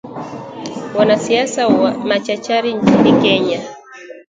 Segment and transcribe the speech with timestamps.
[0.93, 1.69] mwanasiasa
[2.05, 3.61] machachari nchini Kenya